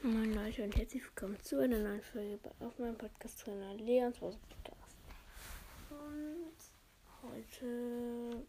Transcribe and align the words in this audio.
Moin 0.00 0.32
Leute 0.32 0.62
und 0.62 0.76
herzlich 0.76 1.02
willkommen 1.02 1.36
zu 1.42 1.60
einer 1.60 1.80
neuen 1.80 2.00
Folge 2.00 2.38
auf 2.60 2.78
meinem 2.78 2.96
Podcast-Trainer 2.96 3.74
Leons 3.74 4.16
Podcast. 4.18 4.96
Und 5.90 6.54
heute. 7.20 8.46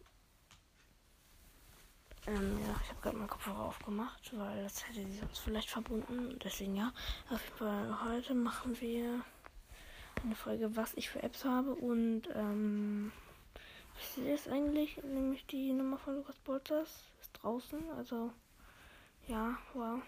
Ähm, 2.28 2.58
ja, 2.64 2.80
ich 2.84 2.90
habe 2.90 3.00
gerade 3.02 3.16
meinen 3.16 3.28
Kopfhörer 3.28 3.64
aufgemacht, 3.64 4.30
weil 4.38 4.62
das 4.62 4.88
hätte 4.88 5.04
sie 5.04 5.18
sonst 5.18 5.40
vielleicht 5.40 5.68
verbunden. 5.68 6.38
Deswegen 6.44 6.76
ja. 6.76 6.92
Auf 7.30 7.42
jeden 7.42 7.56
Fall 7.56 8.04
heute 8.04 8.34
machen 8.34 8.80
wir 8.80 9.24
eine 10.22 10.36
Folge, 10.36 10.76
was 10.76 10.94
ich 10.94 11.10
für 11.10 11.20
Apps 11.24 11.44
habe 11.44 11.74
und 11.74 12.28
ähm. 12.32 13.10
Wisst 13.98 14.18
ihr 14.18 14.30
das 14.30 14.46
eigentlich? 14.46 15.02
Nämlich 15.02 15.44
die 15.46 15.72
Nummer 15.72 15.98
von 15.98 16.14
Lukas 16.14 16.38
Bolters 16.38 17.02
ist 17.20 17.32
draußen. 17.32 17.90
Also 17.96 18.32
ja, 19.26 19.58
wow. 19.74 20.00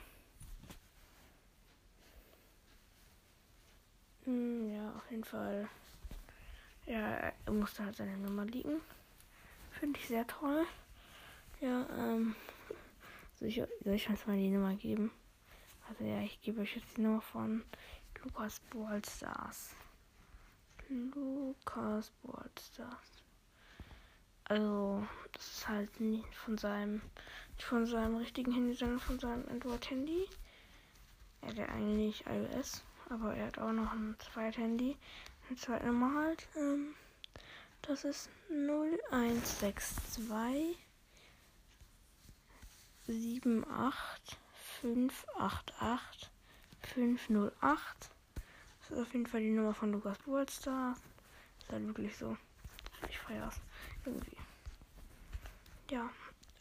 Ja, 4.26 4.92
auf 4.96 5.10
jeden 5.10 5.24
Fall. 5.24 5.68
Ja, 6.86 7.32
er 7.44 7.52
musste 7.52 7.84
halt 7.84 7.96
seine 7.96 8.16
Nummer 8.16 8.44
liegen. 8.44 8.80
Finde 9.70 9.98
ich 9.98 10.08
sehr 10.08 10.26
toll. 10.26 10.64
Ja, 11.60 11.86
ähm. 11.96 12.34
Soll 13.38 13.48
ich, 13.48 13.56
soll 13.56 13.94
ich 13.94 14.08
uns 14.08 14.26
mal 14.26 14.36
die 14.36 14.50
Nummer 14.50 14.74
geben? 14.74 15.10
Also 15.88 16.04
ja, 16.04 16.20
ich 16.20 16.40
gebe 16.42 16.60
euch 16.60 16.76
jetzt 16.76 16.96
die 16.96 17.00
Nummer 17.00 17.20
von 17.20 17.64
Lukas 18.22 18.60
Ballstars. 18.72 19.74
Lukas 20.88 22.12
Ballstars. 22.22 23.22
Also, 24.44 25.04
das 25.32 25.46
ist 25.46 25.68
halt 25.68 26.00
nicht 26.00 26.34
von 26.34 26.56
seinem, 26.56 27.00
nicht 27.56 27.64
von 27.64 27.86
seinem 27.86 28.16
richtigen 28.16 28.52
Handy, 28.52 28.74
sondern 28.74 29.00
von 29.00 29.18
seinem 29.18 29.48
Android-Handy. 29.48 30.28
Er 31.40 31.48
hat 31.48 31.68
eigentlich 31.70 32.24
iOS 32.26 32.82
aber 33.12 33.34
er 33.34 33.48
hat 33.48 33.58
auch 33.58 33.72
noch 33.72 33.92
ein 33.92 34.16
zweites 34.18 34.58
Handy. 34.58 34.96
Eine 35.48 35.58
zweite 35.58 35.86
Nummer 35.86 36.24
halt. 36.24 36.48
Ähm, 36.56 36.94
das 37.82 38.04
ist 38.04 38.30
0162 38.48 40.78
78 43.06 44.38
588 44.80 46.30
508. 46.80 48.10
Das 48.80 48.90
ist 48.90 48.98
auf 48.98 49.12
jeden 49.12 49.26
Fall 49.26 49.40
die 49.40 49.50
Nummer 49.50 49.74
von 49.74 49.92
Lukas 49.92 50.18
Ballstar. 50.18 50.96
Ist 51.58 51.70
halt 51.70 51.86
wirklich 51.86 52.16
so. 52.16 52.36
Ich 53.08 53.18
feiere 53.18 53.48
es. 53.48 53.60
Irgendwie. 54.06 54.36
Ja. 55.90 56.08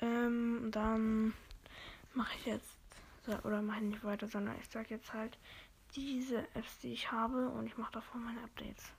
Ähm, 0.02 0.70
dann 0.72 1.34
mache 2.14 2.36
ich 2.38 2.46
jetzt. 2.46 2.78
Oder 3.44 3.62
mache 3.62 3.78
ich 3.78 3.86
nicht 3.86 4.04
weiter, 4.04 4.28
sondern 4.28 4.58
ich 4.60 4.68
sage 4.68 4.90
jetzt 4.90 5.14
halt 5.14 5.38
diese 5.96 6.40
Apps, 6.56 6.80
die 6.80 6.94
ich 6.94 7.12
habe 7.12 7.50
und 7.50 7.66
ich 7.66 7.78
mache 7.78 7.94
davon 7.94 8.24
meine 8.24 8.44
Updates. 8.44 8.92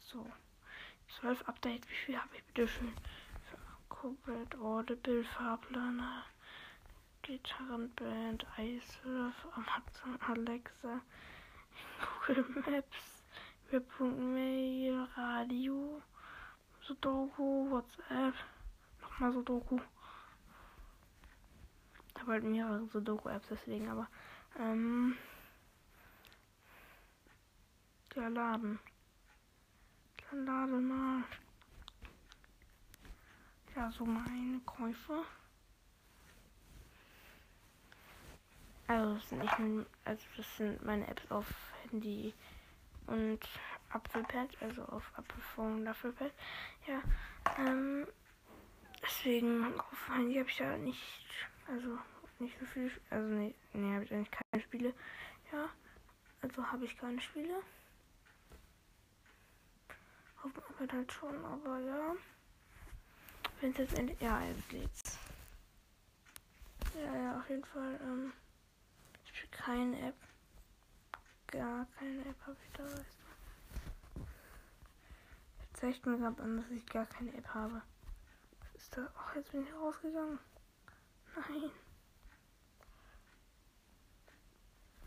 So. 0.00 0.26
12 1.20 1.48
Updates, 1.48 1.88
wie 1.90 1.94
viel 1.94 2.18
habe 2.18 2.36
ich 2.36 2.44
bitte 2.44 2.68
schön? 2.68 2.92
Corporate 3.88 4.56
Audible, 4.58 5.24
Fahrplaner, 5.24 6.24
Gitarrenband, 7.22 8.46
Eiswürf, 8.56 9.34
Amazon 9.52 10.20
Alexa, 10.20 11.00
Google 12.26 12.44
Maps, 12.66 13.24
Web.mail, 13.70 15.06
Radio, 15.16 16.00
Sudoku, 16.80 17.70
WhatsApp, 17.70 18.34
nochmal 19.02 19.32
Sudoku. 19.32 19.78
Ich 22.14 22.20
habe 22.20 22.32
halt 22.32 22.44
mehrere 22.44 22.86
Sudoku-Apps 22.86 23.48
deswegen, 23.48 23.88
aber 23.88 24.08
ähm, 24.58 25.16
der 28.14 28.30
Laden. 28.30 28.78
Dann 30.30 30.46
lade 30.46 30.72
mal. 30.72 31.24
Ja, 33.74 33.90
so 33.90 34.04
meine 34.04 34.60
Käufe. 34.60 35.24
Also 38.86 39.14
das 39.14 39.28
sind 39.28 39.38
nicht 39.38 39.86
also 40.04 40.24
das 40.36 40.56
sind 40.56 40.84
meine 40.84 41.06
Apps 41.06 41.30
auf 41.30 41.46
Handy 41.82 42.34
und 43.06 43.40
Apfelpad, 43.90 44.50
also 44.60 44.82
auf 44.84 45.12
Apfelphone 45.16 45.80
und 45.80 45.86
Apfelpad. 45.86 46.32
Ja, 46.86 47.00
ähm, 47.58 48.06
deswegen 49.02 49.78
auf 49.78 50.08
Handy 50.08 50.36
habe 50.36 50.48
ich 50.48 50.58
ja 50.58 50.76
nicht, 50.76 51.24
also 51.68 51.98
nicht 52.40 52.58
so 52.58 52.66
viel. 52.66 52.90
Also, 53.10 53.28
nee, 53.28 53.54
nee 53.72 53.94
habe 53.94 54.04
ich 54.04 54.12
eigentlich 54.12 54.30
keine 54.30 54.62
Spiele. 54.62 54.94
Ja, 55.52 55.68
also 56.42 56.66
habe 56.66 56.84
ich 56.84 56.96
keine 56.96 57.20
Spiele. 57.20 57.62
Auf 60.42 60.52
dem 60.52 60.62
iPad 60.70 60.92
halt 60.92 61.12
schon, 61.12 61.44
aber 61.44 61.80
ja. 61.80 62.16
Wenn 63.60 63.72
es 63.72 63.78
jetzt 63.78 63.98
endlich. 63.98 64.20
Ja, 64.20 64.42
jetzt 64.42 64.72
lädt's. 64.72 65.18
Ja, 66.94 67.14
ja, 67.14 67.38
auf 67.38 67.48
jeden 67.48 67.64
Fall. 67.64 68.00
Ähm, 68.02 68.32
ich 69.24 69.36
spiele 69.36 69.50
keine 69.50 70.08
App. 70.08 70.16
Gar 71.48 71.86
keine 71.98 72.20
App 72.20 72.46
habe 72.46 72.56
ich 72.64 72.72
da, 72.72 72.84
weißt 72.84 72.96
du. 72.96 74.20
Jetzt 75.60 75.80
zeigt 75.80 76.06
mir 76.06 76.16
gerade 76.16 76.42
an, 76.42 76.56
dass 76.56 76.70
ich 76.70 76.86
gar 76.86 77.06
keine 77.06 77.34
App 77.34 77.48
habe. 77.54 77.82
Was 78.60 78.82
ist 78.82 78.96
da? 78.96 79.12
Ach, 79.16 79.34
jetzt 79.36 79.52
bin 79.52 79.66
ich 79.66 79.74
rausgegangen. 79.74 80.38
Nein. 81.36 81.70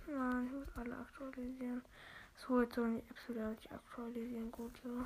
Nein, 0.07 0.45
ich 0.47 0.51
muss 0.51 0.67
alle 0.75 0.97
aktualisieren. 0.97 1.83
So, 2.35 2.61
jetzt 2.61 2.75
sollen 2.75 2.95
die 2.95 3.09
Apps 3.09 3.29
nicht 3.29 3.71
aktualisieren. 3.71 4.51
Gut, 4.51 4.77
so. 4.83 5.05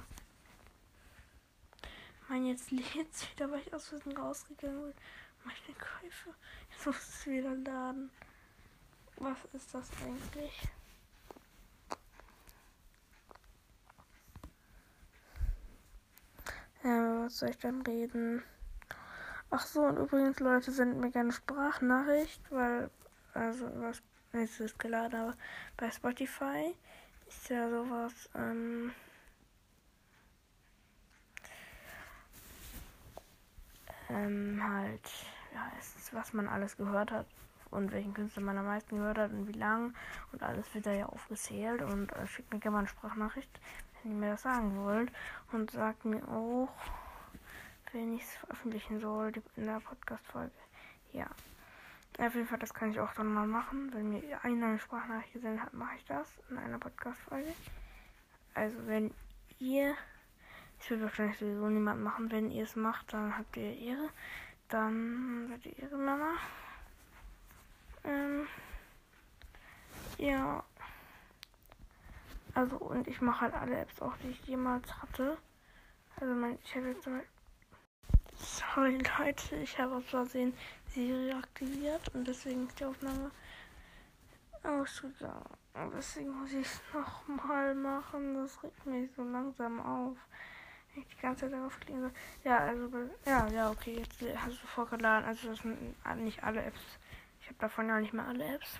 Mein, 2.28 2.46
jetzt 2.46 2.72
lädt's 2.72 3.30
wieder, 3.32 3.52
weil 3.52 3.60
ich 3.60 3.74
aus 3.74 3.88
Versehen 3.88 4.18
rausgegangen 4.18 4.84
bin. 4.84 4.94
Meine 5.44 5.78
Käufe. 5.78 6.34
Jetzt 6.72 6.86
muss 6.86 6.98
es 6.98 7.26
wieder 7.28 7.56
laden. 7.56 8.10
Was 9.18 9.38
ist 9.54 9.74
das 9.74 9.90
eigentlich? 10.04 10.70
Ja, 16.84 17.26
was 17.26 17.40
soll 17.40 17.50
ich 17.50 17.58
dann 17.58 17.82
reden? 17.82 18.44
Ach 19.50 19.66
so, 19.66 19.82
und 19.82 19.98
übrigens, 19.98 20.40
Leute, 20.40 20.72
sendet 20.72 21.00
mir 21.00 21.12
gerne 21.12 21.32
Sprachnachricht, 21.32 22.42
weil, 22.52 22.90
also, 23.34 23.70
was 23.76 24.02
als 24.38 24.60
ich 24.60 24.68
es 24.68 24.78
geladen 24.78 25.20
habe. 25.20 25.38
Bei 25.78 25.90
Spotify 25.92 26.76
ist 27.28 27.50
ja 27.50 27.70
sowas, 27.70 28.30
ähm, 28.36 28.92
ähm, 34.10 34.62
halt, 34.64 35.10
ja, 35.54 35.72
ist, 35.80 36.14
was 36.14 36.34
man 36.34 36.48
alles 36.48 36.78
gehört 36.78 37.12
hat 37.12 37.26
und 37.72 37.92
welchen 37.92 38.14
Künstler 38.14 38.44
man 38.44 38.58
am 38.58 38.66
meisten 38.66 38.98
gehört 38.98 39.18
hat 39.18 39.32
und 39.32 39.48
wie 39.48 39.58
lang 39.58 39.94
und 40.32 40.44
alles 40.44 40.74
wird 40.74 40.86
da 40.86 40.94
ja 40.94 41.08
aufgezählt 41.08 41.82
und 41.82 42.12
äh, 42.14 42.28
schickt 42.28 42.54
mir 42.54 42.60
gerne 42.60 42.74
mal 42.74 42.80
eine 42.80 42.88
Sprachnachricht, 42.88 43.60
wenn 44.04 44.14
ihr 44.14 44.18
mir 44.18 44.32
das 44.32 44.44
sagen 44.44 44.78
wollt 44.84 45.12
und 45.52 45.72
sagt 45.72 46.06
mir 46.06 46.26
auch, 46.28 46.70
wenn 47.92 48.14
ich 48.14 48.24
es 48.24 48.36
veröffentlichen 48.36 49.00
soll 49.00 49.32
in 49.56 49.66
der 49.66 49.80
Podcast-Folge. 49.80 50.52
Ja. 51.14 51.28
Auf 52.20 52.34
jeden 52.34 52.48
Fall, 52.48 52.58
das 52.58 52.74
kann 52.74 52.90
ich 52.90 53.00
auch 53.00 53.14
dann 53.14 53.32
mal 53.32 53.46
machen. 53.46 53.94
Wenn 53.94 54.10
mir 54.10 54.44
eine 54.44 54.80
Sprachnachricht 54.80 55.34
gesendet 55.34 55.62
hat, 55.62 55.74
mache 55.74 55.98
ich 55.98 56.06
das 56.06 56.28
in 56.50 56.58
einer 56.58 56.80
Podcast-Folge. 56.80 57.54
Also, 58.56 58.76
wenn 58.88 59.14
ihr, 59.60 59.94
ich 60.80 60.90
will 60.90 61.02
wahrscheinlich 61.02 61.38
sowieso 61.38 61.68
niemand 61.68 62.02
machen, 62.02 62.32
wenn 62.32 62.50
ihr 62.50 62.64
es 62.64 62.76
macht, 62.76 63.14
dann 63.14 63.38
habt 63.38 63.56
ihr 63.56 63.78
Ehre. 63.78 64.10
Dann 64.68 65.48
seid 65.48 65.66
ihr 65.68 65.78
Ihre 65.84 65.98
Mama. 65.98 66.34
Ähm, 68.04 68.48
ja. 70.18 70.64
Also, 72.56 72.78
und 72.78 73.08
ich 73.08 73.22
mache 73.22 73.42
halt 73.42 73.54
alle 73.54 73.78
Apps 73.78 74.02
auch, 74.02 74.18
die 74.18 74.30
ich 74.30 74.44
jemals 74.48 74.92
hatte. 75.04 75.38
Also, 76.20 76.34
mein, 76.34 76.58
ich 76.64 76.76
habe 76.76 76.88
jetzt 76.88 77.04
zum 77.04 77.14
Beispiel 77.14 77.37
Sorry 78.40 79.00
Leute, 79.20 79.56
ich 79.56 79.80
habe 79.80 79.96
aus 79.96 80.06
Versehen 80.06 80.54
Siri 80.94 81.32
aktiviert 81.32 82.08
und 82.14 82.28
deswegen 82.28 82.68
ist 82.68 82.80
die 82.80 82.86
Aufnahme 82.86 83.32
ausgegangen. 84.64 85.44
Und 85.74 85.94
deswegen 85.96 86.40
muss 86.40 86.52
ich 86.52 86.66
es 86.66 86.82
nochmal 86.94 87.74
machen. 87.74 88.36
Das 88.36 88.62
regt 88.64 88.86
mich 88.86 89.10
so 89.16 89.24
langsam 89.24 89.80
auf. 89.80 90.18
Ich 90.96 91.06
die 91.08 91.22
ganze 91.22 91.42
Zeit 91.42 91.54
darauf 91.54 91.80
klicken 91.80 92.02
soll. 92.02 92.12
Ja, 92.44 92.58
also, 92.60 92.90
ja, 93.26 93.48
ja, 93.50 93.70
okay, 93.70 93.98
jetzt 93.98 94.22
hast 94.38 94.64
du 94.64 94.68
vorgeladen. 94.68 95.28
Also, 95.28 95.50
das 95.50 95.60
sind 95.60 95.96
nicht 96.24 96.44
alle 96.44 96.64
Apps. 96.64 96.82
Ich 97.42 97.48
habe 97.48 97.60
davon 97.60 97.88
ja 97.88 98.00
nicht 98.00 98.14
mehr 98.14 98.26
alle 98.26 98.46
Apps. 98.56 98.80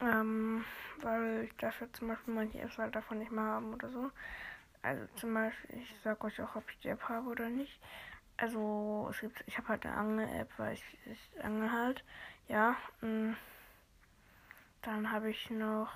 Ähm, 0.00 0.64
weil 1.00 1.44
ich 1.44 1.56
dafür 1.56 1.92
zum 1.92 2.08
Beispiel 2.08 2.34
manche 2.34 2.60
Apps 2.60 2.78
halt 2.78 2.94
davon 2.94 3.18
nicht 3.18 3.32
mehr 3.32 3.44
haben 3.44 3.74
oder 3.74 3.88
so. 3.88 4.10
Also 4.82 5.06
zum 5.14 5.34
Beispiel, 5.34 5.78
ich 5.78 5.94
sag 6.02 6.22
euch 6.24 6.40
auch, 6.42 6.56
ob 6.56 6.68
ich 6.70 6.78
die 6.80 6.88
App 6.88 7.08
habe 7.08 7.28
oder 7.28 7.48
nicht. 7.48 7.80
also 8.36 9.08
es 9.10 9.20
gibt, 9.20 9.44
ich 9.46 9.56
habe 9.58 9.68
halt 9.68 9.86
eine 9.86 9.96
Angel-App, 9.96 10.50
weil 10.56 10.74
ich, 10.74 10.98
ich 11.06 11.44
angel 11.44 11.70
halt. 11.70 12.04
Ja. 12.48 12.76
Mm. 13.00 13.34
Dann 14.82 15.12
habe 15.12 15.30
ich 15.30 15.48
noch, 15.50 15.92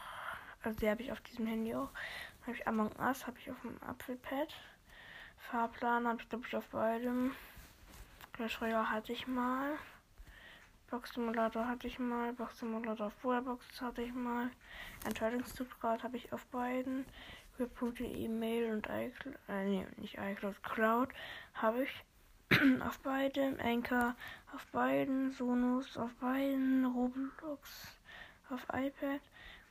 also 0.62 0.78
die 0.78 0.88
habe 0.88 1.02
ich 1.02 1.10
auf 1.10 1.20
diesem 1.22 1.46
Handy 1.46 1.74
auch. 1.74 1.90
Dann 1.90 2.46
habe 2.46 2.56
ich 2.56 2.68
Among 2.68 2.92
Us, 3.00 3.26
habe 3.26 3.38
ich 3.40 3.50
auf 3.50 3.60
dem 3.62 3.82
Apfelpad. 3.82 4.54
Fahrplan 5.50 6.06
habe 6.06 6.22
ich 6.22 6.28
glaube 6.28 6.46
ich 6.46 6.56
auf 6.56 6.68
beidem. 6.68 7.32
Clash 8.32 8.60
Royale 8.60 8.90
hatte 8.90 9.12
ich 9.12 9.26
mal. 9.26 9.76
Box 10.90 11.14
Simulator 11.14 11.66
hatte 11.66 11.88
ich 11.88 11.98
mal. 11.98 12.32
Box 12.32 12.60
Simulator 12.60 13.08
auf 13.08 13.14
Box 13.44 13.80
hatte 13.80 14.02
ich 14.02 14.14
mal. 14.14 14.50
Entscheidungszugrad 15.04 16.04
habe 16.04 16.16
ich 16.16 16.32
auf 16.32 16.46
beiden. 16.46 17.04
Höhepunkte 17.56 18.04
E-Mail 18.04 18.72
und 18.72 18.86
iCloud, 18.86 19.38
äh, 19.48 19.64
nee, 19.64 19.86
nicht 19.96 20.18
iCloud, 20.18 20.62
Cloud 20.62 21.08
habe 21.54 21.84
ich 21.84 22.04
auf 22.80 22.98
beiden. 23.00 23.60
Anchor 23.60 24.14
auf 24.54 24.66
beiden. 24.68 25.32
Sonos 25.32 25.96
auf 25.96 26.14
beiden. 26.16 26.84
Roblox 26.86 27.98
auf 28.50 28.64
iPad. 28.72 29.20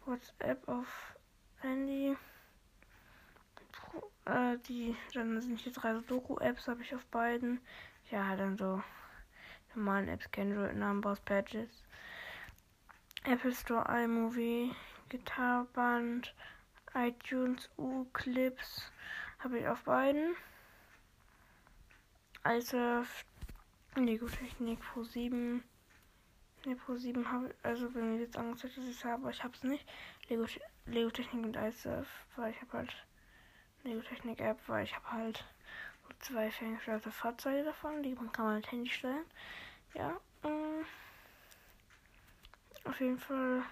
WhatsApp 0.06 0.68
auf 0.68 1.16
Handy. 1.62 2.16
Äh, 4.26 4.58
die, 4.68 4.96
dann 5.14 5.40
sind 5.42 5.60
hier 5.60 5.72
drei 5.72 5.94
so 5.94 6.02
Doku-Apps, 6.02 6.68
habe 6.68 6.82
ich 6.82 6.94
auf 6.94 7.06
beiden. 7.06 7.62
Ja, 8.12 8.36
dann 8.36 8.58
so 8.58 8.84
normalen 9.74 10.10
Apps, 10.10 10.28
Android, 10.38 10.76
Numbers, 10.76 11.20
Patches. 11.22 11.84
Apple 13.24 13.54
Store, 13.54 13.86
iMovie, 14.04 14.72
Gitarreband, 15.10 16.36
iTunes, 16.96 17.70
U-Clips 17.78 18.92
habe 19.40 19.60
ich 19.60 19.68
auf 19.68 19.84
beiden. 19.84 20.36
Also 22.44 23.04
Lego 23.96 24.28
Technik 24.28 24.80
Pro 24.82 25.04
7. 25.04 25.64
Ne, 26.66 26.76
Pro 26.76 26.96
7 26.96 27.32
habe 27.32 27.48
ich, 27.48 27.54
also 27.64 27.94
wenn 27.94 28.14
mir 28.14 28.22
jetzt 28.22 28.38
angezeigt, 28.38 28.78
dass 28.78 28.86
ich 28.86 28.98
es 28.98 29.06
habe, 29.06 29.24
aber 29.24 29.30
ich 29.32 29.44
habe 29.44 29.54
es 29.54 29.64
nicht. 29.64 29.86
Lego, 30.30 30.46
Lego 30.86 31.10
Technik 31.10 31.46
und 31.46 31.56
iSurf, 31.56 32.08
weil 32.36 32.52
ich 32.52 32.62
habe 32.62 32.74
halt 32.74 33.06
Lego 33.84 34.02
Technik 34.02 34.40
App, 34.40 34.60
weil 34.68 34.84
ich 34.84 34.96
habe 34.96 35.12
halt 35.12 35.46
zwei 36.20 36.50
ferngesteuerte 36.50 37.12
Fahrzeuge 37.12 37.64
davon, 37.64 38.02
die 38.04 38.16
man 38.16 38.32
kann 38.32 38.46
man 38.46 38.56
mit 38.56 38.72
Handy 38.72 38.90
steuern. 38.90 39.26
Ja, 39.94 40.20
ähm, 40.44 40.86
auf 42.84 43.00
jeden 43.00 43.20
Fall. 43.20 43.64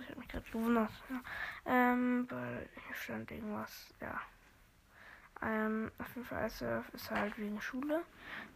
Ich 0.00 0.08
habe 0.08 0.20
mich 0.20 0.28
gerade 0.28 0.50
gewundert. 0.50 0.90
Ja. 1.10 1.20
Ähm, 1.66 2.26
weil 2.30 2.68
hier 2.86 2.96
stand 2.96 3.30
irgendwas, 3.30 3.94
ja. 4.00 4.20
Ähm, 5.42 5.90
auf 5.98 6.08
jeden 6.14 6.26
Fall 6.26 6.46
ISF 6.46 6.88
ist 6.94 7.10
halt 7.10 7.36
wegen 7.38 7.60
Schule. 7.60 8.02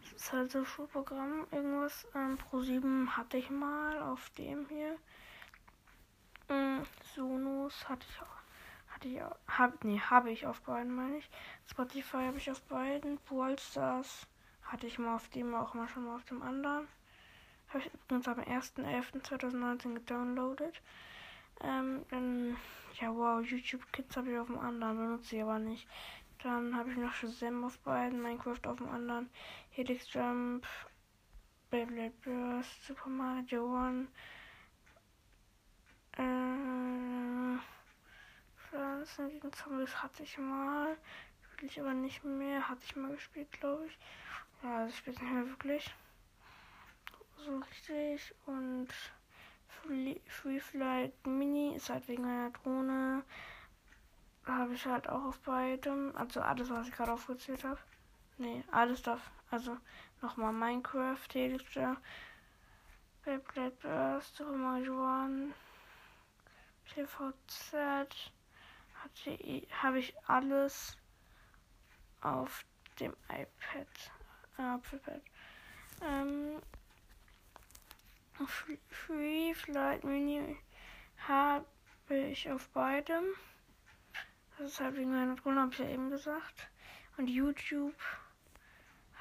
Das 0.01 0.13
ist 0.13 0.33
halt 0.33 0.51
so 0.51 0.65
Schulprogramm, 0.65 1.45
irgendwas. 1.51 2.07
Ähm, 2.15 2.37
Pro 2.37 2.61
7 2.61 3.15
hatte 3.15 3.37
ich 3.37 3.49
mal 3.49 4.01
auf 4.01 4.29
dem 4.31 4.67
hier. 4.67 4.97
Ähm, 6.49 6.83
Sonos 7.15 7.87
hatte 7.87 8.05
ich 8.09 8.21
auch 8.21 8.41
die 9.03 9.21
hab, 9.47 9.83
nee, 9.83 9.99
habe 9.99 10.31
ich 10.31 10.45
auf 10.45 10.61
beiden, 10.61 10.93
meine 10.93 11.17
ich. 11.17 11.29
Spotify 11.65 12.17
habe 12.27 12.37
ich 12.37 12.51
auf 12.51 12.61
beiden. 12.63 13.19
Wallstars 13.29 14.27
hatte 14.63 14.87
ich 14.87 14.99
mal 14.99 15.15
auf 15.15 15.27
dem, 15.29 15.53
auch 15.55 15.73
mal 15.73 15.87
schon 15.87 16.05
mal 16.05 16.15
auf 16.15 16.25
dem 16.25 16.41
anderen. 16.41 16.87
Habe 17.69 17.79
ich 17.79 17.93
übrigens 17.93 18.27
am 18.27 18.39
1.11.2019 18.39 19.93
gedownloadet. 19.95 20.81
Ähm, 21.63 22.05
dann, 22.09 22.57
ja, 22.99 23.13
wow, 23.13 23.43
YouTube 23.45 23.91
Kids 23.91 24.15
habe 24.17 24.31
ich 24.31 24.37
auf 24.37 24.47
dem 24.47 24.59
anderen, 24.59 24.97
benutze 24.97 25.35
ich 25.35 25.41
aber 25.41 25.59
nicht. 25.59 25.87
Dann 26.43 26.75
habe 26.75 26.91
ich 26.91 26.97
noch 26.97 27.13
Shazam 27.13 27.63
auf 27.63 27.77
beiden, 27.79 28.21
Minecraft 28.21 28.65
auf 28.65 28.77
dem 28.77 28.89
anderen, 28.89 29.29
Helix 29.69 30.11
Jump, 30.13 30.65
Beyblade 31.69 32.13
Burst, 32.23 32.85
Super 32.85 33.09
Mario 33.09 33.65
One, 33.65 34.07
äh, 36.17 37.57
Pflanzen 38.57 39.29
gegen 39.29 39.51
Zombies 39.53 40.01
hatte 40.01 40.23
ich 40.23 40.37
mal. 40.37 40.97
Spiele 41.53 41.71
ich 41.71 41.79
aber 41.79 41.93
nicht 41.93 42.23
mehr. 42.23 42.67
Hatte 42.67 42.81
ich 42.85 42.95
mal 42.95 43.11
gespielt, 43.11 43.51
glaube 43.51 43.85
ich. 43.85 43.97
Ja, 44.63 44.77
also 44.77 44.89
ich 44.89 44.97
spiele 44.97 45.17
nicht 45.19 45.33
mehr 45.33 45.47
wirklich. 45.47 45.93
So 47.37 47.57
richtig. 47.57 48.35
Und 48.45 48.89
Free, 50.27 50.59
Flight 50.59 51.25
Mini 51.25 51.75
ist 51.75 51.89
halt 51.89 52.07
wegen 52.07 52.25
einer 52.25 52.51
Drohne. 52.51 53.23
Habe 54.45 54.73
ich 54.73 54.85
halt 54.85 55.07
auch 55.07 55.25
auf 55.25 55.39
beidem. 55.39 56.15
Also 56.15 56.41
alles, 56.41 56.69
was 56.69 56.87
ich 56.87 56.93
gerade 56.93 57.13
aufgezählt 57.13 57.63
habe. 57.63 57.79
Nee, 58.37 58.63
alles 58.71 59.01
darf. 59.01 59.31
Also 59.49 59.77
nochmal 60.21 60.53
Minecraft, 60.53 61.27
Telegram, 61.29 61.97
Beyblade 63.23 63.75
Burst, 63.81 64.41
One, 64.41 65.53
PVZ 66.85 67.73
habe 69.81 69.99
ich 69.99 70.13
alles 70.27 70.97
auf 72.21 72.63
dem 72.99 73.13
iPad. 73.29 73.87
Äh, 74.57 74.75
iPad. 74.75 75.21
Ähm, 76.03 76.61
Free 78.47 79.53
Flight 79.53 80.03
Mini 80.03 80.57
habe 81.27 81.65
ich 82.09 82.49
auf 82.51 82.67
beidem. 82.69 83.23
Das 84.57 84.73
ist 84.73 84.79
halt 84.79 84.95
wegen 84.95 85.11
meiner 85.11 85.35
Drohne, 85.35 85.61
habe 85.61 85.73
ich 85.73 85.79
ja 85.79 85.89
eben 85.89 86.09
gesagt. 86.09 86.69
Und 87.17 87.27
YouTube 87.27 87.95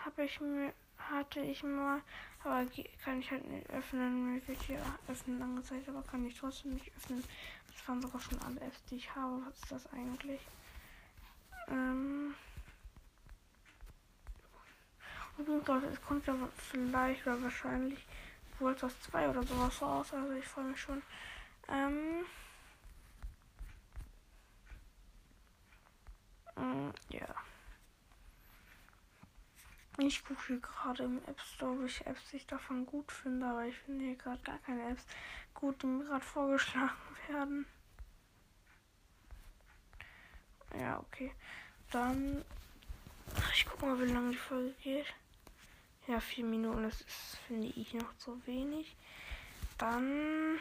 habe 0.05 0.25
ich 0.25 0.41
mir, 0.41 0.73
hatte 0.99 1.41
ich 1.41 1.63
mal, 1.63 2.03
aber 2.45 2.67
kann 3.05 3.21
ich 3.21 3.31
halt 3.31 3.47
nicht 3.47 3.69
öffnen. 3.71 4.35
Mir 4.35 4.49
wird 4.49 4.63
hier 4.63 4.81
öffnen 5.09 5.43
angezeigt, 5.43 5.89
aber 5.89 6.03
kann 6.03 6.27
ich 6.27 6.39
trotzdem 6.39 6.75
nicht 6.75 6.91
öffnen. 6.97 7.25
Das 7.73 7.89
waren 7.89 8.03
sogar 8.03 8.21
schon 8.21 8.41
alle 8.43 8.61
Apps, 8.61 8.85
die 8.87 8.97
ich 8.97 9.15
habe. 9.15 9.43
Was 9.47 9.55
ist 9.55 9.73
das 9.73 9.93
eigentlich? 9.93 10.41
Ähm. 11.69 12.35
Und 15.39 15.65
Gott, 15.65 15.83
es 15.85 16.03
kommt 16.03 16.27
ja 16.27 16.35
vielleicht 16.57 17.27
oder 17.27 17.43
wahrscheinlich 17.43 18.07
wohl 18.61 18.75
das 18.75 19.01
2 19.03 19.29
oder 19.29 19.43
sowas 19.43 19.83
raus. 19.83 20.12
Also 20.12 20.33
ich 20.33 20.47
freue 20.47 20.65
mich 20.65 20.81
schon. 20.81 21.03
Ähm. 21.69 22.25
Mm, 26.57 26.91
ja. 27.11 27.35
Ich 29.99 30.25
gucke 30.25 30.47
hier 30.47 30.61
gerade 30.61 31.05
im 31.05 31.19
App 31.27 31.41
Store, 31.41 31.79
welche 31.81 32.07
Apps 32.07 32.33
ich 32.33 32.47
davon 32.47 32.87
gut 32.87 33.12
finde, 33.12 33.47
aber 33.47 33.67
ich 33.67 33.76
finde 33.76 34.05
hier 34.05 34.17
gerade 34.17 34.43
gar 34.43 34.59
keine 34.61 34.88
Apps 34.90 35.05
gut, 35.55 35.83
die 35.83 35.87
mir 35.87 36.05
gerade 36.05 36.25
vorgeschlagen 36.25 36.93
werden. 37.29 37.67
Ja, 40.79 41.00
okay. 41.00 41.33
Dann. 41.90 42.45
Ich 43.55 43.67
guck 43.67 43.83
mal, 43.83 44.00
wie 44.00 44.12
lange 44.12 44.31
die 44.31 44.37
Folge 44.37 44.73
geht. 44.83 45.07
Ja, 46.11 46.19
vier 46.19 46.45
Minuten, 46.45 46.83
das 46.83 47.02
ist, 47.02 47.38
finde 47.47 47.69
ich, 47.69 47.95
noch 47.95 48.17
zu 48.17 48.45
wenig. 48.45 48.97
Dann. 49.79 50.57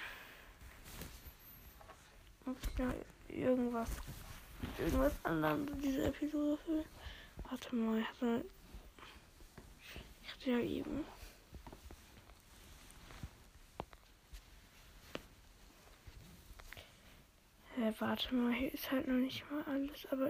Muss 2.46 2.58
ich 2.62 2.78
noch 2.78 2.94
irgendwas. 3.30 3.90
Irgendwas 4.78 5.14
anderes 5.24 5.80
diese 5.82 6.04
Episode 6.04 6.56
für. 6.64 6.86
Warte 7.50 7.76
mal, 7.76 7.98
ich 8.00 8.22
hatte 10.32 10.52
ja 10.52 10.60
eben. 10.60 11.04
Äh, 17.76 17.92
warte 17.98 18.36
mal, 18.36 18.54
hier 18.54 18.72
ist 18.72 18.92
halt 18.92 19.08
noch 19.08 19.16
nicht 19.16 19.50
mal 19.50 19.64
alles, 19.64 20.06
aber 20.12 20.30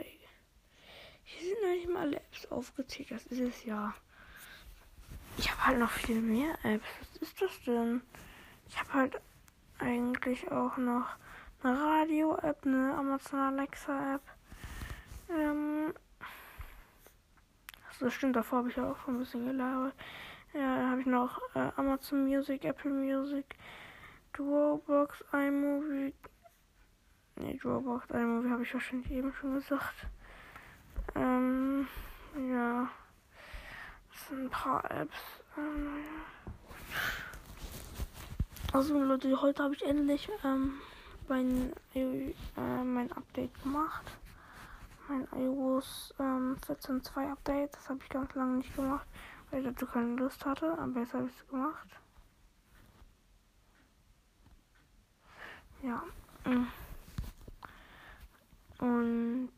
hier 1.25 1.49
sind 1.49 1.61
noch 1.61 1.75
nicht 1.75 1.89
mal 1.89 2.01
alle 2.03 2.15
Apps 2.15 2.45
aufgezählt. 2.45 3.11
Das 3.11 3.25
ist 3.25 3.41
es 3.41 3.65
ja. 3.65 3.93
Ich 5.39 5.49
habe 5.49 5.67
halt 5.67 5.79
noch 5.79 5.91
viel 5.91 6.19
mehr 6.19 6.53
Apps. 6.63 6.85
Was 6.99 7.21
ist 7.21 7.41
das 7.41 7.61
denn? 7.65 8.01
Ich 8.67 8.77
habe 8.77 8.93
halt 8.93 9.21
eigentlich 9.79 10.51
auch 10.51 10.75
noch 10.75 11.05
eine 11.63 11.79
Radio-App, 11.79 12.65
eine 12.65 12.93
Amazon 12.97 13.39
Alexa-App. 13.39 14.21
Ähm, 15.29 15.93
das 18.01 18.13
stimmt, 18.13 18.35
davor 18.35 18.59
habe 18.59 18.69
ich 18.69 18.77
auch 18.81 18.97
schon 19.05 19.15
ein 19.15 19.19
bisschen 19.19 19.45
gelabert. 19.45 19.93
Ja, 20.53 20.75
dann 20.75 20.91
habe 20.91 20.99
ich 20.99 21.07
noch 21.07 21.39
äh, 21.55 21.71
Amazon 21.77 22.25
Music, 22.25 22.65
Apple 22.65 22.91
Music, 22.91 23.55
Duobox, 24.33 25.23
iMovie. 25.31 26.13
Ne, 27.37 27.55
Duobox, 27.55 28.09
iMovie 28.09 28.49
habe 28.49 28.63
ich 28.63 28.73
wahrscheinlich 28.73 29.09
eben 29.09 29.31
schon 29.31 29.53
gesagt. 29.53 30.05
Ähm, 31.15 31.87
ein 34.31 34.49
paar 34.49 34.89
Apps. 34.91 35.17
Ähm. 35.57 36.03
Also 38.73 39.01
Leute, 39.01 39.41
heute 39.41 39.63
habe 39.63 39.73
ich 39.73 39.83
endlich 39.85 40.29
ähm, 40.43 40.73
mein, 41.27 41.73
äh, 41.95 42.33
mein 42.83 43.11
Update 43.11 43.61
gemacht. 43.63 44.05
mein 45.07 45.27
iOS 45.35 46.13
ähm, 46.19 46.55
14.2 46.67 47.31
Update. 47.31 47.73
Das 47.75 47.89
habe 47.89 47.99
ich 48.03 48.09
ganz 48.09 48.33
lange 48.35 48.57
nicht 48.57 48.75
gemacht, 48.75 49.07
weil 49.49 49.61
ich 49.65 49.73
dazu 49.73 49.85
keine 49.87 50.15
Lust 50.15 50.45
hatte. 50.45 50.77
Aber 50.77 50.99
jetzt 50.99 51.13
habe 51.13 51.27
ich 51.27 51.35
es 51.35 51.47
gemacht. 51.47 51.87
Ja. 55.81 56.03
Mm. 56.45 56.67
Und 58.79 59.51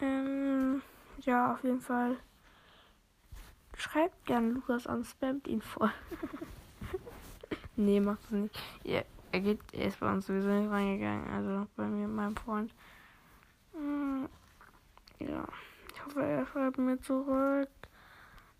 ähm, 0.00 0.82
ja, 1.28 1.52
auf 1.52 1.62
jeden 1.62 1.82
Fall. 1.82 2.16
Schreibt 3.76 4.24
gern 4.24 4.54
Lukas 4.54 4.86
an, 4.86 5.04
spammt 5.04 5.46
ihn 5.46 5.60
voll. 5.60 5.92
nee, 7.76 8.00
macht 8.00 8.24
es 8.24 8.30
nicht. 8.30 8.58
Ja, 8.82 9.02
er, 9.30 9.40
geht, 9.40 9.60
er 9.72 9.88
ist 9.88 10.00
bei 10.00 10.10
uns 10.10 10.26
sowieso 10.26 10.48
nicht 10.48 10.70
reingegangen, 10.70 11.28
also 11.28 11.66
bei 11.76 11.84
mir, 11.86 12.08
meinem 12.08 12.34
Freund. 12.34 12.72
Hm, 13.74 14.26
ja, 15.18 15.44
ich 15.92 16.04
hoffe, 16.04 16.22
er 16.22 16.46
schreibt 16.46 16.78
mir 16.78 16.98
zurück. 16.98 17.68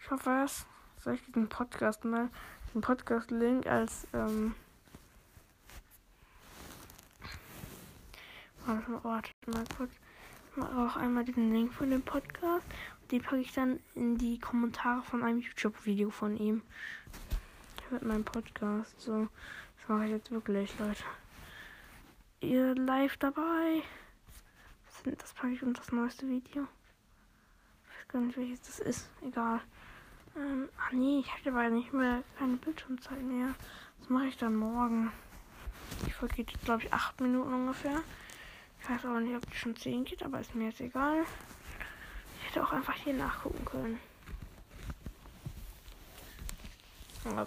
Ich 0.01 0.11
hoffe 0.11 0.43
es. 0.45 0.67
Soll 0.99 1.15
ich 1.15 1.25
diesen 1.25 1.49
Podcast 1.49 2.05
mal, 2.05 2.29
den 2.75 2.83
Podcast-Link 2.83 3.67
als, 3.67 4.07
ähm, 4.13 4.55
warte 8.67 8.91
mal, 9.47 9.65
kurz. 9.75 9.93
Ich 10.59 10.65
auch 10.65 10.97
einmal 10.97 11.25
diesen 11.25 11.53
Link 11.53 11.73
von 11.73 11.89
dem 11.89 12.03
Podcast. 12.03 12.67
Die 13.13 13.21
packe 13.21 13.39
ich 13.39 13.53
dann 13.53 13.79
in 13.95 14.19
die 14.19 14.41
Kommentare 14.41 15.03
von 15.03 15.23
einem 15.23 15.39
YouTube-Video 15.39 16.11
von 16.11 16.37
ihm. 16.37 16.63
Mit 17.91 18.03
meinem 18.03 18.25
Podcast. 18.25 19.01
So, 19.01 19.29
das 19.77 19.89
mache 19.89 20.07
ich 20.07 20.11
jetzt 20.11 20.33
wirklich, 20.33 20.77
Leute. 20.81 21.05
Ihr 22.41 22.75
live 22.75 23.17
dabei. 23.19 23.83
Das 25.05 25.33
packe 25.35 25.53
ich 25.53 25.63
unter 25.63 25.81
das 25.81 25.93
neueste 25.93 26.27
Video. 26.27 26.67
Ich 27.85 28.01
weiß 28.01 28.09
gar 28.09 28.21
nicht, 28.21 28.37
welches 28.37 28.61
das 28.63 28.81
ist. 28.81 29.11
Egal. 29.23 29.61
Ähm, 30.37 30.69
ach 30.81 30.91
nee, 30.91 31.21
ich 31.21 31.33
hatte 31.33 31.51
aber 31.51 31.71
nicht 31.71 31.93
mehr 31.93 32.25
keine 32.37 32.57
Bildschirmzeit 32.57 33.23
mehr. 33.23 33.55
Das 34.01 34.09
mache 34.09 34.27
ich 34.27 34.37
dann 34.37 34.57
morgen. 34.57 35.13
Die 36.05 36.11
Folge 36.11 36.43
geht, 36.43 36.65
glaube 36.65 36.83
ich, 36.83 36.93
acht 36.93 37.21
Minuten 37.21 37.53
ungefähr. 37.53 38.03
Ich 38.89 38.95
weiß 38.95 39.05
auch 39.05 39.21
nicht, 39.21 39.37
ob 39.37 39.51
die 39.51 39.57
schon 39.57 39.77
10 39.77 40.07
geht, 40.07 40.23
aber 40.23 40.41
ist 40.41 40.55
mir 40.55 40.71
jetzt 40.71 40.81
egal. 40.81 41.23
Ich 42.41 42.49
hätte 42.49 42.63
auch 42.63 42.73
einfach 42.73 42.95
hier 42.95 43.13
nachgucken 43.13 43.63
können. 43.67 44.01
Aber, 47.27 47.47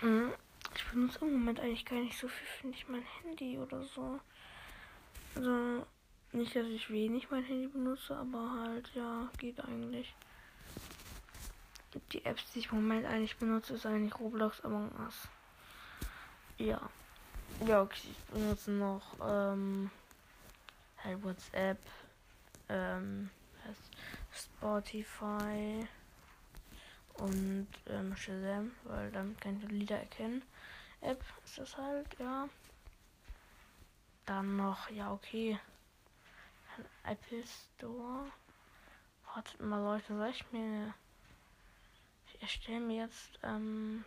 hm, 0.00 0.30
ich 0.76 0.84
benutze 0.84 1.20
im 1.24 1.32
Moment 1.32 1.60
eigentlich 1.60 1.86
gar 1.86 1.98
nicht 1.98 2.18
so 2.18 2.28
viel, 2.28 2.46
finde 2.60 2.76
ich, 2.76 2.86
mein 2.88 3.04
Handy 3.22 3.56
oder 3.56 3.82
so. 3.82 4.20
Also, 5.34 5.86
nicht, 6.32 6.54
dass 6.54 6.66
ich 6.66 6.90
wenig 6.90 7.30
mein 7.30 7.44
Handy 7.44 7.68
benutze, 7.68 8.14
aber 8.14 8.50
halt, 8.66 8.90
ja, 8.94 9.30
geht 9.38 9.58
eigentlich. 9.64 10.14
Die 12.12 12.22
Apps, 12.26 12.44
die 12.52 12.58
ich 12.58 12.70
im 12.70 12.82
Moment 12.82 13.06
eigentlich 13.06 13.38
benutze, 13.38 13.72
ist 13.74 13.86
eigentlich 13.86 14.20
Roblox 14.20 14.60
Among 14.60 14.90
Us. 14.98 15.26
Ja. 16.58 16.82
Ja, 17.66 17.80
okay, 17.80 18.08
ich 18.10 18.34
benutze 18.34 18.72
noch, 18.72 19.16
ähm, 19.26 19.90
halt 21.04 21.22
WhatsApp, 21.22 21.78
ähm, 22.68 23.30
Spotify 24.32 25.86
und 27.14 27.68
ähm, 27.88 28.16
Shazam, 28.16 28.72
weil 28.84 29.10
damit 29.10 29.40
kann 29.40 29.60
ich 29.62 29.68
Lieder 29.70 29.98
erkennen. 29.98 30.42
App 31.00 31.22
ist 31.44 31.58
das 31.58 31.76
halt, 31.76 32.06
ja. 32.18 32.48
Dann 34.26 34.56
noch, 34.56 34.90
ja, 34.90 35.12
okay. 35.12 35.58
Ein 36.76 37.12
Apple 37.12 37.44
Store. 37.46 38.30
Wartet 39.34 39.60
mal, 39.60 39.82
Leute, 39.82 40.16
soll 40.16 40.28
ich 40.30 40.52
mir. 40.52 40.94
Ich 42.26 42.42
erstelle 42.42 42.80
mir 42.80 43.04
jetzt, 43.04 43.38
ähm, 43.42 44.04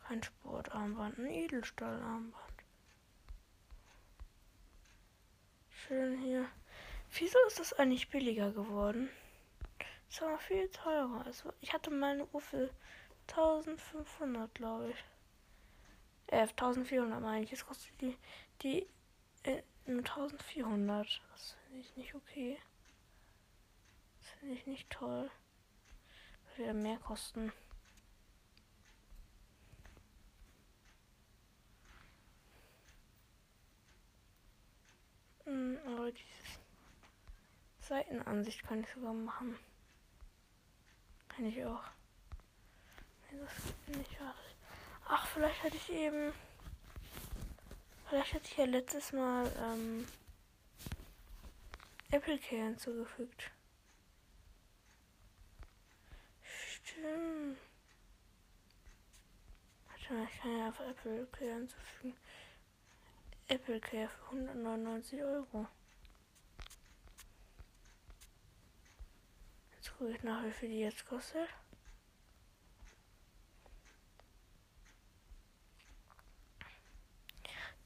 Kein 0.07 0.23
Sportarmband, 0.23 1.17
ein 1.19 1.27
Edelstahlarmband. 1.27 2.35
Schön 5.71 6.21
hier. 6.21 6.47
Wieso 7.19 7.39
ist 7.47 7.59
das 7.59 7.73
eigentlich 7.73 8.11
billiger 8.11 8.53
geworden? 8.53 9.09
Das 10.09 10.23
war 10.23 10.39
viel 10.39 10.69
teurer. 10.71 11.25
Also 11.25 11.53
ich 11.61 11.73
hatte 11.73 11.91
meine 11.91 12.27
Uhr 12.33 12.41
für 12.41 12.71
1500, 13.29 14.55
glaube 14.55 14.91
ich. 14.91 15.05
Äh, 16.29 16.49
1400 16.49 17.21
meine 17.21 17.45
ich. 17.45 17.51
Jetzt 17.51 17.67
kostet 17.67 18.01
die, 18.01 18.17
die 18.63 18.87
äh, 19.45 19.63
nur 19.87 20.01
1400. 20.01 21.21
Das 21.33 21.57
finde 21.65 21.81
ich 21.81 21.97
nicht 21.97 22.15
okay. 22.15 22.59
Das 24.21 24.31
finde 24.31 24.55
ich 24.55 24.67
nicht 24.67 24.91
toll. 24.91 25.31
Das 26.47 26.59
wird 26.59 26.75
mehr 26.75 26.99
kosten. 26.99 27.53
Hm, 35.45 35.79
aber 35.87 36.13
diese 36.13 36.59
Seitenansicht 37.81 38.63
kann 38.65 38.81
ich 38.81 38.89
sogar 38.89 39.15
machen. 39.15 39.59
Kann 41.39 41.47
ich 41.47 41.65
auch. 41.65 41.85
Ach, 45.07 45.25
vielleicht 45.29 45.63
hatte 45.63 45.77
ich 45.77 45.89
eben. 45.93 46.33
Vielleicht 48.09 48.35
hatte 48.35 48.45
ich 48.45 48.57
ja 48.57 48.65
letztes 48.65 49.13
Mal 49.13 49.47
ähm, 49.57 50.05
Apple 52.11 52.41
Care 52.41 52.65
hinzugefügt. 52.65 53.53
Stimmt. 56.43 57.59
Warte 59.87 60.15
mal, 60.15 60.25
ich 60.25 60.41
kann 60.41 60.59
ja 60.59 60.69
auf 60.71 60.81
Apple 60.81 61.29
Care 61.31 61.55
hinzufügen. 61.55 62.17
Apple 63.47 63.79
Care 63.79 64.09
für 64.09 64.25
199 64.25 65.23
Euro. 65.23 65.69
Jetzt 69.89 69.97
gucke 69.97 70.13
ich 70.13 70.23
nach, 70.23 70.45
wie 70.45 70.53
viel 70.53 70.69
die 70.69 70.81
jetzt 70.81 71.07
kostet. 71.07 71.49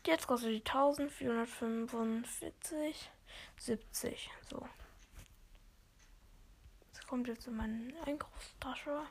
Jetzt 0.05 0.27
kostet 0.27 0.51
die 0.51 0.65
1445, 0.67 3.09
70. 3.57 4.31
So. 4.51 4.69
Das 6.93 7.07
kommt 7.07 7.29
jetzt 7.29 7.47
in 7.47 7.57
meine 7.57 7.95
Einkaufstasche. 8.05 9.07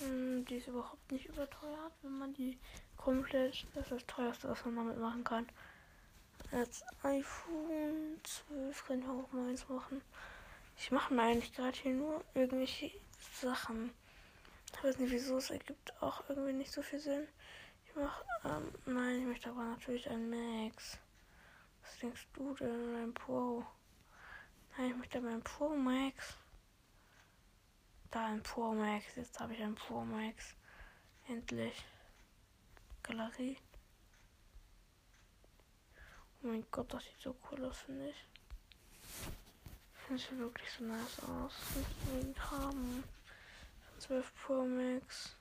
Hm, 0.00 0.46
die 0.46 0.56
ist 0.56 0.68
überhaupt 0.68 1.12
nicht 1.12 1.26
überteuert, 1.26 1.92
wenn 2.00 2.16
man 2.18 2.32
die 2.32 2.58
komplett. 2.96 3.66
Das 3.74 3.84
ist 3.84 3.92
das 3.92 4.06
teuerste, 4.06 4.48
was 4.48 4.64
man 4.64 4.76
damit 4.76 4.98
machen 4.98 5.22
kann. 5.22 5.46
Als 6.52 6.84
iPhone 7.02 8.20
12 8.22 8.86
kann 8.86 9.00
ich 9.00 9.08
auch 9.08 9.34
eins 9.34 9.68
machen. 9.68 10.00
Ich 10.76 10.90
mache 10.90 11.12
mir 11.12 11.22
eigentlich 11.22 11.52
gerade 11.54 11.76
hier 11.76 11.94
nur 11.94 12.24
irgendwelche 12.34 12.92
Sachen. 13.40 13.90
Ich 14.72 14.84
weiß 14.84 14.98
nicht 14.98 15.10
wieso, 15.10 15.38
es 15.38 15.50
ergibt 15.50 15.92
auch 16.00 16.22
irgendwie 16.28 16.52
nicht 16.52 16.72
so 16.72 16.82
viel 16.82 17.00
Sinn. 17.00 17.26
Ich 17.86 17.96
mache, 17.96 18.24
ähm, 18.44 18.70
nein, 18.84 19.20
ich 19.20 19.26
möchte 19.26 19.50
aber 19.50 19.64
natürlich 19.64 20.08
ein 20.08 20.30
Max. 20.30 20.98
Was 21.82 21.98
denkst 21.98 22.26
du 22.34 22.54
denn, 22.54 22.94
ein 22.96 23.14
Pro? 23.14 23.64
Nein, 24.76 24.90
ich 24.90 24.96
möchte 24.96 25.18
aber 25.18 25.30
ein 25.30 25.42
Pro 25.42 25.70
Max. 25.70 26.36
Da 28.10 28.26
ein 28.26 28.42
Pro 28.42 28.72
Max, 28.72 29.04
jetzt 29.16 29.40
habe 29.40 29.54
ich 29.54 29.62
ein 29.62 29.74
Pro 29.74 30.04
Max. 30.04 30.54
Endlich. 31.28 31.84
Galerie. 33.02 33.56
Mein 36.46 36.64
Gott, 36.70 36.94
das 36.94 37.02
sieht 37.02 37.20
so 37.20 37.34
cool 37.50 37.64
aus, 37.64 37.78
finde 37.78 38.08
ich. 38.08 38.24
Finde 40.06 40.22
ich 40.22 40.38
wirklich 40.38 40.70
so 40.70 40.84
nice 40.84 41.18
aus. 41.24 41.52
Ich 41.74 42.12
will 42.12 42.22
ihn 42.22 42.50
haben. 42.52 43.02
12 43.98 44.32
Pro 44.36 44.64
Max. 44.64 45.34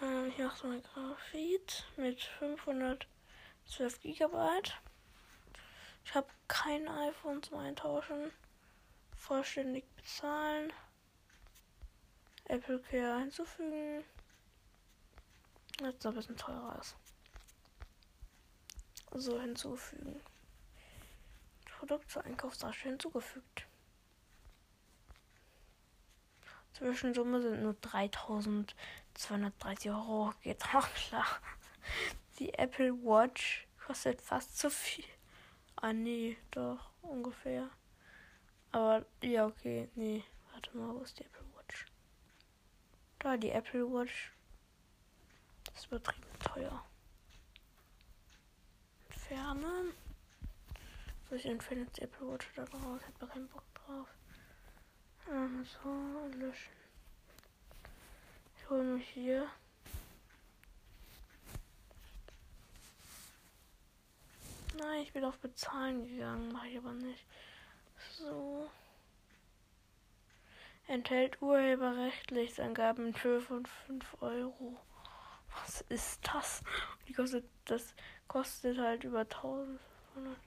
Ähm, 0.00 0.30
hier 0.30 0.46
noch 0.46 0.56
so 0.56 0.68
ein 0.68 0.80
Graphit 0.84 1.84
mit 1.96 2.22
512 2.22 4.00
GB. 4.00 4.36
Ich 6.04 6.14
habe 6.14 6.28
kein 6.46 6.86
iPhone 6.86 7.42
zum 7.42 7.58
Eintauschen. 7.58 8.30
Vollständig 9.16 9.84
bezahlen. 9.96 10.72
Apple 12.44 12.78
Care 12.88 13.18
hinzufügen. 13.18 14.04
Jetzt 15.82 16.06
ein 16.06 16.14
bisschen 16.14 16.36
teurer 16.36 16.78
ist. 16.80 16.94
So 19.14 19.40
hinzufügen. 19.40 20.20
Produkt 21.78 22.10
zur 22.10 22.24
Einkaufstasche 22.24 22.88
hinzugefügt. 22.88 23.66
Zwischensumme 26.74 27.40
sind 27.42 27.62
nur 27.62 27.74
3230 27.74 29.90
Euro. 29.90 30.32
Geht 30.42 30.64
auch 30.74 30.88
klar. 30.94 31.26
Die 32.38 32.54
Apple 32.54 32.92
Watch 33.04 33.66
kostet 33.84 34.22
fast 34.22 34.58
zu 34.58 34.70
viel. 34.70 35.04
Ah, 35.76 35.92
nee, 35.92 36.38
doch, 36.52 36.90
ungefähr. 37.02 37.68
Aber, 38.70 39.04
ja, 39.22 39.46
okay, 39.46 39.90
nee. 39.96 40.22
Warte 40.52 40.76
mal, 40.76 40.94
wo 40.94 41.00
ist 41.00 41.18
die 41.18 41.24
Apple 41.24 41.44
Watch? 41.56 41.86
Da, 43.18 43.36
die 43.36 43.50
Apple 43.50 43.92
Watch. 43.92 44.32
Ist 45.82 45.88
übertrieben 45.88 46.38
teuer. 46.38 46.84
Entfernen. 49.08 49.92
So, 51.28 51.34
ich 51.34 51.44
entferne 51.44 51.80
jetzt 51.80 51.98
Apple 51.98 52.28
Watch 52.28 52.46
da 52.54 52.62
raus. 52.62 53.00
Ich 53.00 53.06
hab 53.08 53.18
da 53.18 53.26
keinen 53.26 53.48
Bock 53.48 53.64
drauf. 53.74 54.06
Ähm, 55.28 55.66
so, 55.82 56.38
löschen. 56.38 56.72
Ich 58.56 58.70
hole 58.70 58.84
mich 58.84 59.08
hier. 59.08 59.48
Nein, 64.78 65.02
ich 65.02 65.12
bin 65.12 65.24
auf 65.24 65.38
Bezahlen 65.38 66.06
gegangen, 66.06 66.52
mache 66.52 66.68
ich 66.68 66.78
aber 66.78 66.92
nicht. 66.92 67.26
So. 68.18 68.70
Enthält 70.86 71.42
urheberrechtlich 71.42 72.62
Angaben 72.62 73.08
in 73.08 73.20
Höhe 73.24 73.40
von 73.40 73.66
5 73.66 74.22
Euro. 74.22 74.78
Was 75.54 75.80
ist 75.82 76.20
das? 76.26 76.62
Die 77.08 77.12
kostet, 77.12 77.44
das 77.64 77.94
kostet 78.28 78.78
halt 78.78 79.04
über 79.04 79.20
1500. 79.20 80.38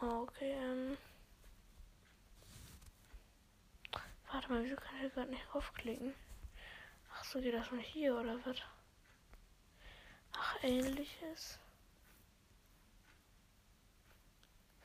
Okay, 0.00 0.52
ähm. 0.52 0.98
Warte 4.30 4.52
mal, 4.52 4.62
wieso 4.62 4.76
kann 4.76 5.04
ich 5.04 5.12
gerade 5.14 5.30
nicht 5.30 5.46
draufklicken? 5.50 6.14
Ach 7.14 7.24
so, 7.24 7.40
geht 7.40 7.54
das 7.54 7.70
mal 7.70 7.80
hier 7.80 8.14
oder 8.16 8.38
was? 8.44 8.56
Ach, 10.32 10.62
ähnliches. 10.62 11.58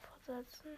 Fortsetzen. 0.01 0.77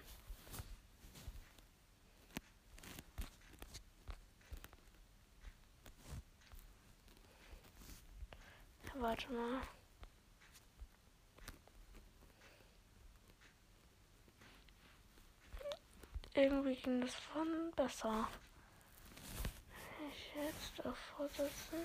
Warte 8.96 9.32
mal. 9.32 9.62
Irgendwie 16.36 16.76
ging 16.76 17.02
das 17.02 17.14
von 17.16 17.72
besser. 17.76 18.28
Ich 20.10 20.34
jetzt 20.36 20.86
auf 20.86 20.98
Fortsetzen. 20.98 21.80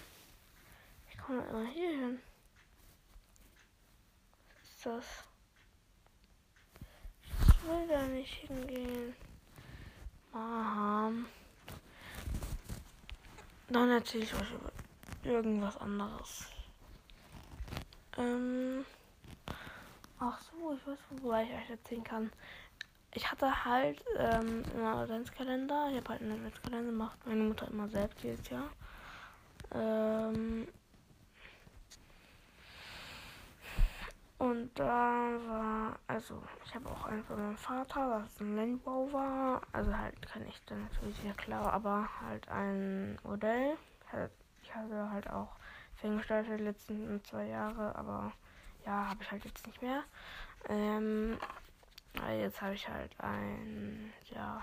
Ich 1.11 1.19
komme 1.19 1.47
immer 1.49 1.67
hier 1.67 1.91
hin. 1.91 2.23
Was 4.55 4.71
ist 4.71 4.87
das? 4.87 5.05
Ich 7.47 7.65
will 7.65 7.89
da 7.89 8.07
nicht 8.07 8.35
hingehen. 8.35 9.15
Mom. 10.33 11.27
Dann 13.69 13.91
erzähle 13.91 14.25
ich 14.25 14.35
euch 14.35 14.51
über 14.53 14.73
irgendwas 15.25 15.77
anderes. 15.77 16.47
Ähm. 18.19 18.85
Ach 20.19 20.39
so, 20.41 20.73
ich 20.75 20.87
weiß, 20.87 20.99
wo 21.23 21.33
ich 21.35 21.51
euch 21.51 21.71
erzählen 21.71 22.05
kann 22.05 22.31
ich 23.15 23.31
hatte 23.31 23.65
halt 23.65 24.05
ähm, 24.19 24.65
immer 24.75 24.97
Adventskalender. 24.99 25.89
Ich 25.91 25.97
habe 25.97 26.09
halt 26.11 26.23
einen 26.23 26.33
Adventskalender 26.33 26.91
gemacht. 26.91 27.19
Meine 27.25 27.43
Mutter 27.45 27.69
immer 27.69 27.89
selbst 27.89 28.23
jedes 28.23 28.49
Jahr. 28.51 28.71
Ähm, 29.73 30.69
und 34.39 34.79
da 34.79 34.87
war, 34.87 35.99
also 36.07 36.43
ich 36.65 36.75
habe 36.75 36.89
auch 36.91 37.07
einen 37.07 37.25
von 37.25 37.37
meinem 37.37 37.57
Vater, 37.57 38.11
was 38.11 38.41
ein 38.41 38.57
Landbau 38.57 39.13
war. 39.13 39.63
Also 39.73 39.97
halt 39.97 40.21
kann 40.23 40.47
ich 40.47 40.65
dann 40.67 40.83
natürlich 40.85 41.25
ja 41.25 41.33
klar, 41.33 41.73
aber 41.73 42.09
halt 42.21 42.49
ein 42.49 43.19
Modell. 43.25 43.77
Ich 44.63 44.75
hatte 44.75 45.11
halt 45.11 45.29
auch 45.31 45.57
Ferngestaltet 46.01 46.59
die 46.61 46.65
letzten 46.65 47.25
zwei 47.25 47.47
Jahre, 47.47 47.95
aber 47.97 48.33
ja, 48.87 49.09
habe 49.09 49.23
ich 49.23 49.31
halt 49.31 49.45
jetzt 49.45 49.67
nicht 49.67 49.83
mehr. 49.83 50.03
Ähm, 50.69 51.39
Jetzt 52.27 52.61
habe 52.61 52.75
ich 52.75 52.89
halt 52.89 53.15
ein, 53.21 54.13
ja, 54.31 54.63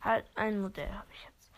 halt 0.00 0.24
ein 0.34 0.60
Modell 0.60 0.90
habe 0.92 1.08
ich 1.12 1.24
jetzt. 1.24 1.52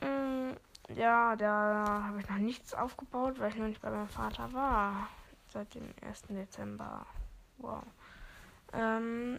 Mm, 0.00 0.52
ja, 0.98 1.36
da 1.36 2.04
habe 2.06 2.20
ich 2.20 2.28
noch 2.28 2.36
nichts 2.36 2.74
aufgebaut, 2.74 3.38
weil 3.38 3.50
ich 3.50 3.56
noch 3.56 3.66
nicht 3.66 3.82
bei 3.82 3.90
meinem 3.90 4.08
Vater 4.08 4.52
war. 4.52 5.08
Seit 5.48 5.74
dem 5.74 5.92
1. 6.00 6.22
Dezember. 6.28 7.04
Wow. 7.58 7.82
Ähm, 8.72 9.38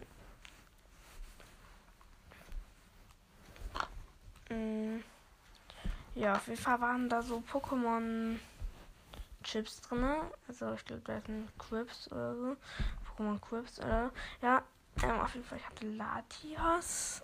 mm, 4.50 5.02
ja, 6.14 6.36
auf 6.36 6.46
jeden 6.46 6.60
Fall 6.60 6.80
waren 6.80 7.08
da 7.08 7.22
so 7.22 7.42
Pokémon 7.50 8.38
Chips 9.42 9.80
drin. 9.82 10.04
Also 10.48 10.72
ich 10.74 10.84
glaube, 10.84 11.02
da 11.04 11.20
sind 11.20 11.48
Crips 11.58 12.10
oder 12.10 12.34
so. 12.34 12.56
Pokémon 13.06 13.40
Quips, 13.40 13.78
oder? 13.78 14.10
Ja, 14.42 14.62
ähm, 15.02 15.20
auf 15.20 15.34
jeden 15.34 15.46
Fall, 15.46 15.58
ich 15.58 15.66
hatte 15.66 15.86
Latias. 15.86 17.22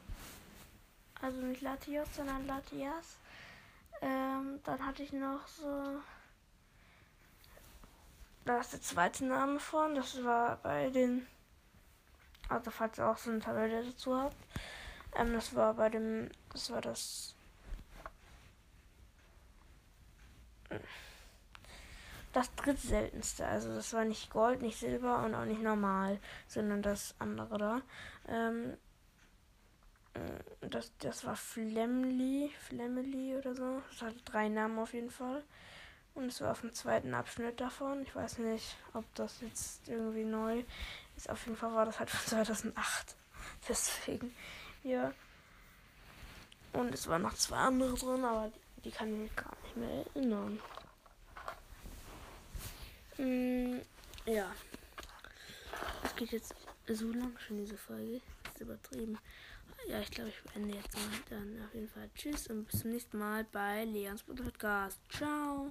Also 1.22 1.38
nicht 1.42 1.62
Latios, 1.62 2.09
sondern 2.14 2.46
Latias. 2.46 3.16
Ähm, 4.00 4.61
dann 4.64 4.87
hatte 4.87 5.03
ich 5.03 5.12
noch 5.12 5.46
so. 5.46 6.00
Da 8.44 8.61
ist 8.61 8.72
der 8.72 8.81
zweite 8.81 9.26
Name 9.26 9.61
von. 9.61 9.94
Das 9.94 10.24
war 10.24 10.57
bei 10.57 10.88
den. 10.90 11.26
Also, 12.48 12.70
falls 12.70 12.98
ihr 12.98 13.07
auch 13.07 13.18
so 13.18 13.31
eine 13.31 13.40
Tabelle 13.40 13.85
dazu 13.85 14.16
habt. 14.16 14.37
Ähm, 15.14 15.35
das 15.35 15.55
war 15.55 15.74
bei 15.74 15.90
dem. 15.90 16.31
Das 16.53 16.70
war 16.70 16.81
das. 16.81 17.35
Das 22.33 22.54
drittseltenste. 22.54 23.46
Also 23.46 23.74
das 23.74 23.92
war 23.92 24.04
nicht 24.04 24.30
Gold, 24.30 24.62
nicht 24.62 24.78
Silber 24.78 25.24
und 25.24 25.35
auch 25.35 25.44
nicht 25.44 25.62
normal, 25.62 26.18
sondern 26.46 26.83
das 26.83 27.14
andere 27.18 27.59
da. 27.59 27.83
Ähm, 28.28 28.76
äh, 30.14 30.68
das, 30.68 30.92
das 30.98 31.24
war 31.24 31.37
Flemly, 31.37 32.52
Flemly 32.59 33.37
oder 33.37 33.54
so. 33.54 33.83
Das 33.90 34.02
hatte 34.02 34.22
drei 34.24 34.48
Namen 34.48 34.78
auf 34.78 34.94
jeden 34.94 35.11
Fall. 35.11 35.42
Und 36.14 36.26
es 36.26 36.40
war 36.40 36.52
auf 36.52 36.61
dem 36.61 36.74
zweiten 36.74 37.14
Abschnitt 37.14 37.61
davon. 37.61 38.02
Ich 38.02 38.14
weiß 38.14 38.38
nicht, 38.38 38.76
ob 38.94 39.04
das 39.14 39.40
jetzt 39.40 39.88
irgendwie 39.88 40.24
neu 40.24 40.64
ist. 41.16 41.30
Auf 41.30 41.44
jeden 41.46 41.56
Fall 41.56 41.74
war 41.74 41.87
das 41.87 41.98
halt 41.98 42.11
von 42.11 42.20
2008. 42.26 43.16
Deswegen, 43.68 44.35
ja. 44.83 45.12
Und 46.72 46.94
es 46.94 47.09
waren 47.09 47.22
noch 47.22 47.35
zwei 47.35 47.56
andere 47.56 47.94
drin, 47.94 48.24
aber 48.24 48.48
die, 48.48 48.61
die 48.85 48.90
kann 48.90 49.12
ich 49.12 49.19
mich 49.19 49.37
gar 49.37 49.57
nicht 49.62 49.77
mehr 49.77 50.07
erinnern. 50.07 50.59
Mm, 53.19 53.81
ja. 54.27 54.51
Es 56.05 56.16
geht 56.16 56.33
jetzt 56.33 56.55
so 56.88 57.12
lang 57.12 57.37
schon 57.38 57.59
diese 57.59 57.77
Folge. 57.77 58.21
Das 58.45 58.55
ist 58.55 58.61
übertrieben. 58.61 59.19
Ja, 59.88 60.01
ich 60.01 60.11
glaube, 60.11 60.31
ich 60.31 60.53
beende 60.53 60.77
jetzt 60.77 60.95
mal. 60.95 61.03
Dann 61.29 61.62
auf 61.64 61.75
jeden 61.75 61.88
Fall 61.88 62.11
Tschüss 62.14 62.49
und 62.49 62.64
bis 62.64 62.81
zum 62.81 62.90
nächsten 62.90 63.19
Mal 63.19 63.45
bei 63.45 63.85
Leons 63.85 64.23
Podcast. 64.23 65.01
Ciao. 65.11 65.71